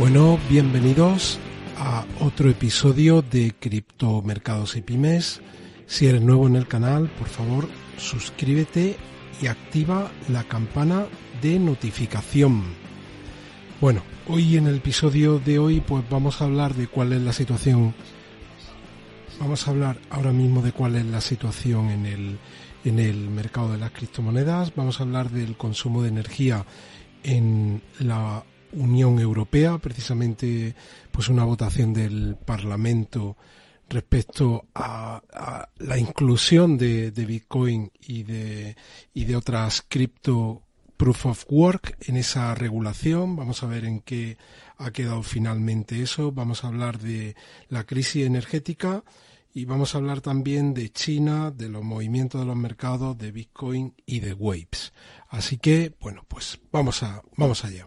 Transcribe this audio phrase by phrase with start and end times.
[0.00, 1.38] Bueno, bienvenidos
[1.76, 5.42] a otro episodio de Criptomercados y Pymes.
[5.84, 7.68] Si eres nuevo en el canal, por favor,
[7.98, 8.96] suscríbete
[9.42, 11.04] y activa la campana
[11.42, 12.62] de notificación.
[13.78, 17.34] Bueno, hoy en el episodio de hoy pues vamos a hablar de cuál es la
[17.34, 17.94] situación
[19.38, 22.38] vamos a hablar ahora mismo de cuál es la situación en el
[22.86, 26.64] en el mercado de las criptomonedas, vamos a hablar del consumo de energía
[27.22, 28.42] en la
[28.72, 30.74] Unión Europea, precisamente
[31.10, 33.36] pues una votación del Parlamento
[33.88, 35.20] respecto a,
[35.78, 38.76] la inclusión de, Bitcoin y de,
[39.12, 40.62] y de otras cripto
[40.96, 43.34] proof of work en esa regulación.
[43.34, 44.36] Vamos a ver en qué
[44.76, 46.30] ha quedado finalmente eso.
[46.30, 47.34] Vamos a hablar de
[47.68, 49.02] la crisis energética
[49.52, 53.94] y vamos a hablar también de China, de los movimientos de los mercados, de Bitcoin
[54.06, 54.92] y de Waves.
[55.28, 57.86] Así que, bueno, pues vamos a, vamos allá.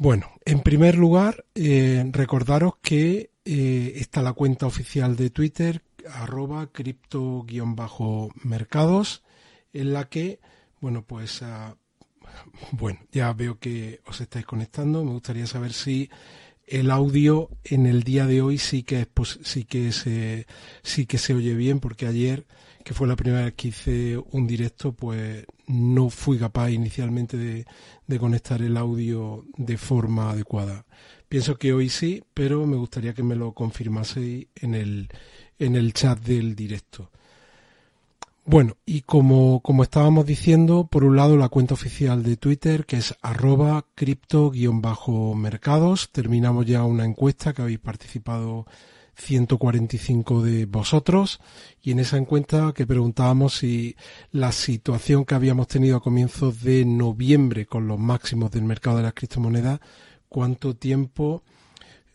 [0.00, 6.68] Bueno, en primer lugar, eh, recordaros que eh, está la cuenta oficial de Twitter, arroba
[6.68, 9.22] cripto-mercados,
[9.74, 10.40] en la que,
[10.80, 11.76] bueno, pues, ah,
[12.72, 15.04] bueno, ya veo que os estáis conectando.
[15.04, 16.08] Me gustaría saber si
[16.70, 19.08] el audio en el día de hoy sí que es,
[19.42, 20.46] sí que se,
[20.82, 22.46] sí que se oye bien, porque ayer
[22.84, 27.66] que fue la primera vez que hice un directo, pues no fui capaz inicialmente de,
[28.06, 30.86] de conectar el audio de forma adecuada.
[31.28, 35.08] Pienso que hoy sí, pero me gustaría que me lo confirmaseis en el,
[35.58, 37.10] en el chat del directo.
[38.50, 42.96] Bueno, y como, como estábamos diciendo, por un lado la cuenta oficial de Twitter, que
[42.96, 46.10] es arroba cripto-mercados.
[46.10, 48.66] Terminamos ya una encuesta que habéis participado
[49.14, 51.38] 145 de vosotros
[51.80, 53.94] y en esa encuesta que preguntábamos si
[54.32, 59.04] la situación que habíamos tenido a comienzos de noviembre con los máximos del mercado de
[59.04, 59.78] las criptomonedas,
[60.28, 61.44] cuánto tiempo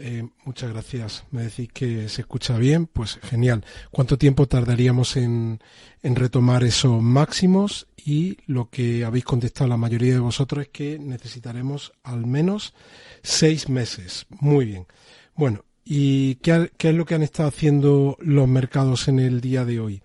[0.00, 1.24] eh, muchas gracias.
[1.30, 2.86] Me decís que se escucha bien.
[2.86, 3.64] Pues genial.
[3.90, 5.60] ¿Cuánto tiempo tardaríamos en,
[6.02, 7.86] en, retomar esos máximos?
[7.96, 12.74] Y lo que habéis contestado la mayoría de vosotros es que necesitaremos al menos
[13.22, 14.26] seis meses.
[14.30, 14.86] Muy bien.
[15.34, 19.80] Bueno, ¿Y qué, es lo que han estado haciendo los mercados en el día de
[19.80, 20.02] hoy?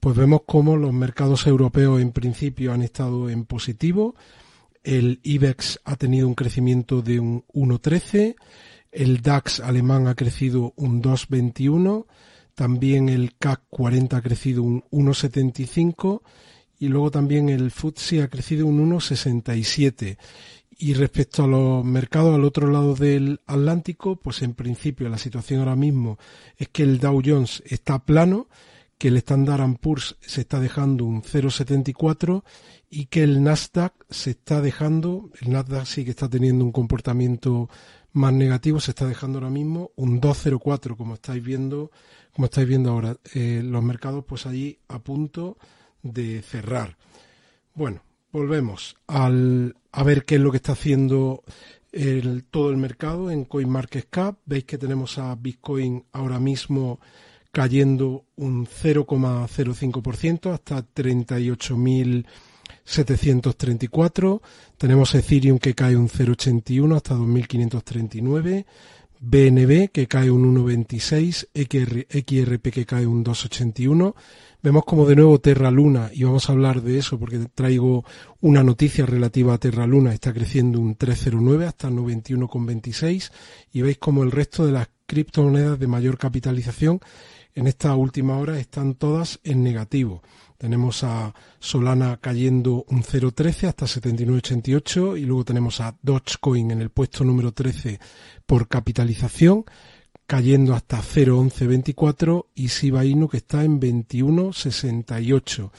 [0.00, 4.16] Pues vemos cómo los mercados europeos en principio han estado en positivo.
[4.82, 8.34] El IBEX ha tenido un crecimiento de un 1,13.
[8.90, 12.06] El DAX alemán ha crecido un 2,21.
[12.54, 16.22] También el CAC 40 ha crecido un 1,75.
[16.80, 20.16] Y luego también el FTSE ha crecido un 1,67.
[20.80, 25.58] Y respecto a los mercados al otro lado del Atlántico, pues en principio la situación
[25.58, 26.18] ahora mismo
[26.56, 28.48] es que el Dow Jones está plano,
[28.96, 32.44] que el Standard Poor's se está dejando un 0,74
[32.90, 37.68] y que el Nasdaq se está dejando, el Nasdaq sí que está teniendo un comportamiento
[38.18, 41.90] más negativo, se está dejando ahora mismo un 2,04 como estáis viendo,
[42.34, 45.56] como estáis viendo ahora, eh, los mercados pues allí a punto
[46.02, 46.96] de cerrar.
[47.74, 48.02] Bueno,
[48.32, 51.42] volvemos al, a ver qué es lo que está haciendo
[51.92, 54.38] el, todo el mercado en CoinMarketCap.
[54.44, 57.00] Veis que tenemos a Bitcoin ahora mismo
[57.50, 60.82] cayendo un 0,05% hasta
[62.86, 64.40] 38.734.
[64.76, 68.64] Tenemos Ethereum que cae un 0,81 hasta 2.539.
[69.20, 74.14] BNB que cae un 1,26, XRP que cae un 2,81.
[74.62, 78.04] Vemos como de nuevo Terra Luna, y vamos a hablar de eso porque traigo
[78.40, 83.30] una noticia relativa a Terra Luna, está creciendo un 3,09 hasta 91,26
[83.72, 87.00] y veis como el resto de las criptomonedas de mayor capitalización
[87.54, 90.22] en esta última hora están todas en negativo.
[90.58, 96.90] Tenemos a Solana cayendo un 0,13 hasta 79,88 y luego tenemos a Dogecoin en el
[96.90, 98.00] puesto número 13
[98.44, 99.64] por capitalización
[100.26, 105.70] cayendo hasta 0,1124 y Shiba Inu que está en 21,68.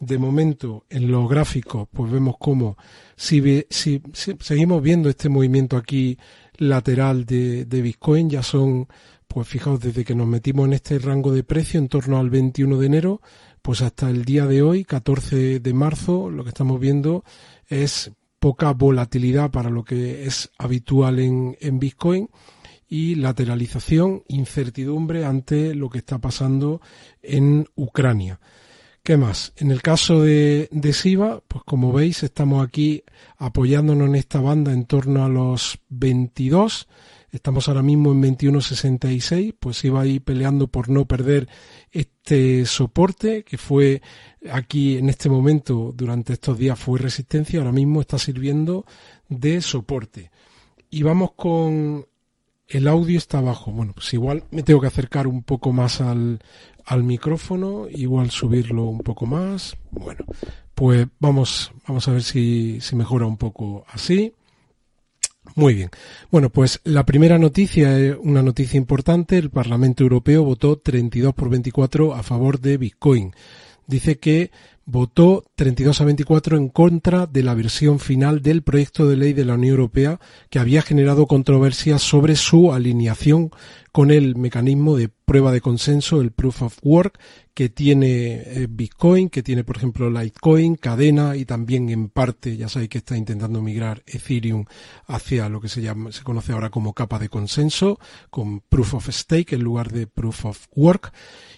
[0.00, 2.76] De momento, en los gráficos, pues vemos cómo
[3.14, 4.02] si, si,
[4.40, 6.18] seguimos viendo este movimiento aquí
[6.56, 8.88] lateral de Bitcoin, ya son,
[9.32, 12.76] pues fijaos, desde que nos metimos en este rango de precio en torno al 21
[12.76, 13.22] de enero,
[13.62, 17.24] pues hasta el día de hoy, 14 de marzo, lo que estamos viendo
[17.66, 22.28] es poca volatilidad para lo que es habitual en, en Bitcoin
[22.86, 26.82] y lateralización, incertidumbre ante lo que está pasando
[27.22, 28.38] en Ucrania.
[29.02, 29.54] ¿Qué más?
[29.56, 33.02] En el caso de, de SIVA, pues como veis, estamos aquí
[33.38, 36.86] apoyándonos en esta banda en torno a los 22
[37.32, 41.48] Estamos ahora mismo en 21.66, pues iba ahí peleando por no perder
[41.90, 44.02] este soporte que fue
[44.50, 48.84] aquí en este momento durante estos días fue resistencia, ahora mismo está sirviendo
[49.30, 50.30] de soporte.
[50.90, 52.06] y vamos con
[52.68, 53.72] el audio está abajo.
[53.72, 56.38] Bueno, pues igual me tengo que acercar un poco más al,
[56.84, 59.76] al micrófono, igual subirlo un poco más.
[59.90, 60.24] Bueno,
[60.74, 64.34] pues vamos, vamos a ver si, si mejora un poco así.
[65.54, 65.90] Muy bien.
[66.30, 69.38] Bueno, pues la primera noticia es una noticia importante.
[69.38, 73.34] El Parlamento Europeo votó 32 por 24 a favor de Bitcoin.
[73.86, 74.50] Dice que
[74.84, 79.44] votó 32 a 24 en contra de la versión final del proyecto de ley de
[79.44, 83.50] la Unión Europea que había generado controversias sobre su alineación
[83.92, 87.18] con el mecanismo de prueba de consenso, el proof of work,
[87.54, 92.68] que tiene eh, Bitcoin, que tiene, por ejemplo, Litecoin, cadena y también en parte, ya
[92.68, 94.64] sabéis que está intentando migrar Ethereum
[95.06, 97.98] hacia lo que se llama, se conoce ahora como capa de consenso,
[98.30, 101.12] con proof of stake en lugar de proof of work.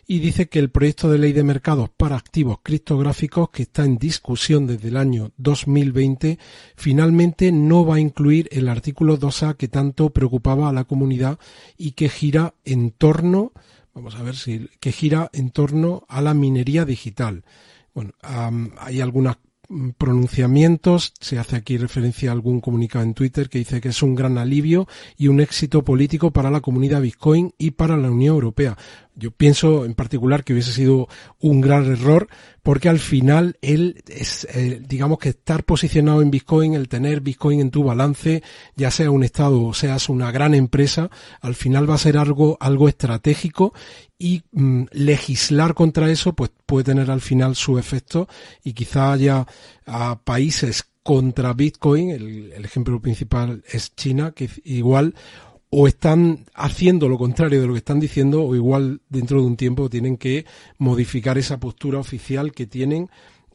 [0.07, 3.97] Y dice que el proyecto de ley de mercados para activos criptográficos que está en
[3.97, 6.39] discusión desde el año 2020
[6.77, 11.39] finalmente no va a incluir el artículo 2A que tanto preocupaba a la comunidad
[11.79, 13.53] y que gira en torno,
[13.93, 17.45] vamos a ver si, que gira en torno a la minería digital.
[17.93, 18.13] Bueno,
[18.79, 19.37] hay algunas
[19.69, 24.03] Mm, pronunciamientos, se hace aquí referencia a algún comunicado en Twitter que dice que es
[24.03, 24.87] un gran alivio
[25.17, 28.77] y un éxito político para la comunidad Bitcoin y para la Unión Europea.
[29.17, 31.09] Yo pienso en particular que hubiese sido
[31.41, 32.29] un gran error
[32.63, 37.61] porque al final él es, eh, digamos que estar posicionado en Bitcoin, el tener Bitcoin
[37.61, 38.43] en tu balance,
[38.75, 42.57] ya sea un estado o seas una gran empresa, al final va a ser algo,
[42.61, 43.75] algo estratégico
[44.19, 48.29] y mm, legislar contra eso pues puede tener al final su efecto
[48.65, 49.47] y quizá haya
[50.25, 55.15] países contra Bitcoin, el ejemplo principal es China, que igual
[55.77, 59.57] o están haciendo lo contrario de lo que están diciendo o igual dentro de un
[59.57, 60.47] tiempo tienen que
[60.79, 63.11] modificar esa postura oficial que tienen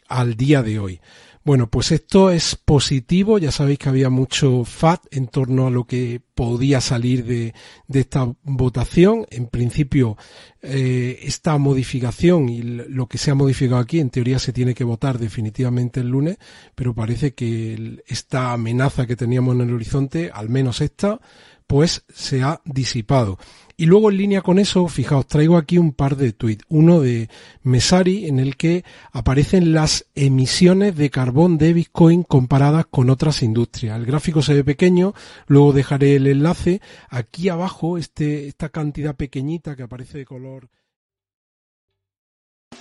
[0.10, 1.00] al día de hoy.
[1.46, 5.86] Bueno, pues esto es positivo, ya sabéis que había mucho FAT en torno a lo
[5.86, 7.54] que podía salir de,
[7.92, 9.26] esta votación.
[9.30, 10.18] En principio,
[10.62, 14.84] eh, esta modificación y lo que se ha modificado aquí, en teoría se tiene que
[14.84, 16.38] votar definitivamente el lunes,
[16.76, 21.22] pero parece que esta amenaza que teníamos en el horizonte, al menos esta,
[21.68, 23.40] pues se ha disipado.
[23.80, 26.66] Y luego en línea con eso, fijaos, traigo aquí un par de tweets.
[26.68, 27.30] Uno de
[27.64, 28.84] Mesari en el que
[29.14, 33.98] aparecen las emisiones de carbón de Bitcoin comparadas con otras industrias.
[33.98, 35.14] El gráfico se ve pequeño,
[35.48, 36.82] luego dejaré el enlace.
[37.08, 40.68] Aquí abajo, este, esta cantidad pequeñita que aparece de color.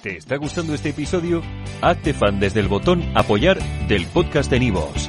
[0.03, 1.45] ¿Te está gustando este episodio?
[1.81, 5.09] Hazte fan desde el botón apoyar del podcast de Nivos.